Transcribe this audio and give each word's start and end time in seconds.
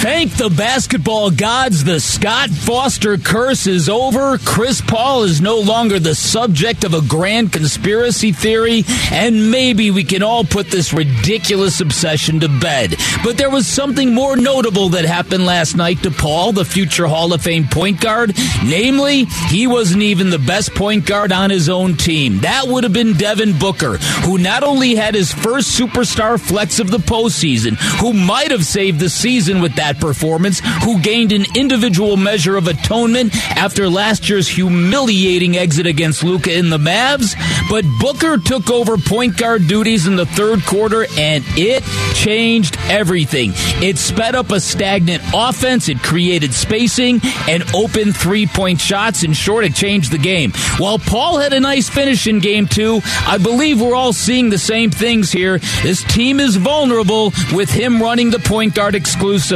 Thank 0.00 0.36
the 0.36 0.48
basketball 0.48 1.30
gods. 1.30 1.84
The 1.84 2.00
Scott 2.00 2.48
Foster 2.48 3.18
curse 3.18 3.66
is 3.66 3.90
over. 3.90 4.38
Chris 4.38 4.80
Paul 4.80 5.24
is 5.24 5.42
no 5.42 5.58
longer 5.58 5.98
the 5.98 6.14
subject 6.14 6.84
of 6.84 6.94
a 6.94 7.02
grand 7.02 7.52
conspiracy 7.52 8.32
theory, 8.32 8.84
and 9.12 9.50
maybe 9.50 9.90
we 9.90 10.04
can 10.04 10.22
all 10.22 10.42
put 10.42 10.68
this 10.70 10.94
ridiculous 10.94 11.82
obsession 11.82 12.40
to 12.40 12.48
bed. 12.48 12.94
But 13.22 13.36
there 13.36 13.50
was 13.50 13.66
something 13.66 14.14
more 14.14 14.38
notable 14.38 14.88
that 14.90 15.04
happened 15.04 15.44
last 15.44 15.76
night 15.76 16.02
to 16.04 16.10
Paul, 16.10 16.52
the 16.52 16.64
future 16.64 17.06
Hall 17.06 17.34
of 17.34 17.42
Fame 17.42 17.68
point 17.68 18.00
guard. 18.00 18.34
Namely, 18.64 19.26
he 19.48 19.66
wasn't 19.66 20.02
even 20.02 20.30
the 20.30 20.38
best 20.38 20.74
point 20.74 21.04
guard 21.04 21.30
on 21.30 21.50
his 21.50 21.68
own 21.68 21.98
team. 21.98 22.38
That 22.38 22.68
would 22.68 22.84
have 22.84 22.94
been 22.94 23.18
Devin 23.18 23.58
Booker, 23.58 23.98
who 23.98 24.38
not 24.38 24.62
only 24.62 24.94
had 24.94 25.14
his 25.14 25.30
first 25.30 25.78
superstar 25.78 26.40
flex 26.40 26.80
of 26.80 26.90
the 26.90 26.96
postseason, 26.96 27.76
who 28.00 28.14
might 28.14 28.50
have 28.50 28.64
saved 28.64 28.98
the 28.98 29.10
season 29.10 29.60
with 29.60 29.69
that 29.76 30.00
performance, 30.00 30.60
who 30.84 31.00
gained 31.00 31.32
an 31.32 31.44
individual 31.54 32.16
measure 32.16 32.56
of 32.56 32.66
atonement 32.66 33.34
after 33.56 33.88
last 33.88 34.28
year's 34.28 34.48
humiliating 34.48 35.56
exit 35.56 35.86
against 35.86 36.24
Luka 36.24 36.52
in 36.52 36.70
the 36.70 36.78
Mavs. 36.78 37.34
But 37.68 37.84
Booker 38.00 38.38
took 38.38 38.70
over 38.70 38.96
point 38.96 39.36
guard 39.36 39.66
duties 39.66 40.06
in 40.06 40.16
the 40.16 40.26
third 40.26 40.64
quarter, 40.64 41.06
and 41.16 41.44
it 41.56 41.82
changed 42.14 42.76
everything. 42.88 43.52
It 43.82 43.98
sped 43.98 44.34
up 44.34 44.50
a 44.50 44.60
stagnant 44.60 45.22
offense, 45.34 45.88
it 45.88 46.02
created 46.02 46.52
spacing 46.54 47.20
and 47.48 47.62
open 47.74 48.12
three 48.12 48.46
point 48.46 48.80
shots. 48.80 49.22
In 49.22 49.32
short, 49.32 49.64
it 49.64 49.74
changed 49.74 50.12
the 50.12 50.18
game. 50.18 50.52
While 50.78 50.98
Paul 50.98 51.38
had 51.38 51.52
a 51.52 51.60
nice 51.60 51.88
finish 51.88 52.26
in 52.26 52.40
game 52.40 52.66
two, 52.66 53.00
I 53.26 53.38
believe 53.38 53.80
we're 53.80 53.94
all 53.94 54.12
seeing 54.12 54.50
the 54.50 54.58
same 54.58 54.90
things 54.90 55.32
here. 55.32 55.58
This 55.82 56.02
team 56.04 56.40
is 56.40 56.56
vulnerable 56.56 57.32
with 57.52 57.70
him 57.70 58.00
running 58.00 58.30
the 58.30 58.38
point 58.38 58.74
guard 58.74 58.94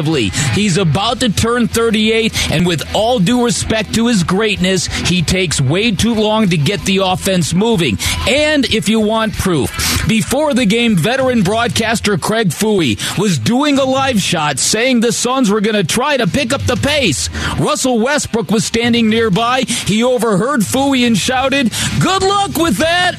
He's 0.04 0.76
about 0.76 1.20
to 1.20 1.32
turn 1.32 1.68
38, 1.68 2.52
and 2.52 2.66
with 2.66 2.82
all 2.94 3.18
due 3.18 3.44
respect 3.44 3.94
to 3.94 4.06
his 4.06 4.22
greatness, 4.22 4.86
he 4.86 5.22
takes 5.22 5.60
way 5.60 5.90
too 5.90 6.14
long 6.14 6.48
to 6.50 6.56
get 6.56 6.80
the 6.82 6.98
offense 6.98 7.54
moving. 7.54 7.96
And 8.28 8.64
if 8.66 8.88
you 8.88 9.00
want 9.00 9.34
proof, 9.34 9.70
before 10.08 10.54
the 10.54 10.66
game, 10.66 10.96
veteran 10.96 11.42
broadcaster 11.42 12.18
Craig 12.18 12.48
Fouhy 12.48 12.98
was 13.18 13.38
doing 13.38 13.78
a 13.78 13.84
live 13.84 14.20
shot 14.20 14.58
saying 14.58 15.00
the 15.00 15.12
Suns 15.12 15.50
were 15.50 15.60
going 15.60 15.76
to 15.76 15.84
try 15.84 16.16
to 16.16 16.26
pick 16.26 16.52
up 16.52 16.62
the 16.62 16.76
pace. 16.76 17.28
Russell 17.58 17.98
Westbrook 17.98 18.50
was 18.50 18.64
standing 18.64 19.08
nearby. 19.08 19.62
He 19.62 20.04
overheard 20.04 20.60
Fouhy 20.60 21.06
and 21.06 21.16
shouted, 21.16 21.72
Good 22.00 22.22
luck 22.22 22.56
with 22.56 22.76
that! 22.78 23.14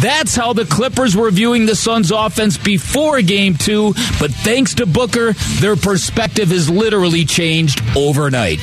That's 0.00 0.34
how 0.34 0.54
the 0.54 0.64
Clippers 0.64 1.14
were 1.14 1.30
viewing 1.30 1.66
the 1.66 1.76
Suns' 1.76 2.10
offense 2.10 2.56
before 2.56 3.20
game 3.20 3.54
two, 3.54 3.92
but 4.18 4.30
thanks 4.30 4.74
to 4.76 4.86
Booker, 4.86 5.34
their 5.60 5.76
perspective 5.76 6.48
has 6.48 6.70
literally 6.70 7.26
changed 7.26 7.82
overnight. 7.94 8.60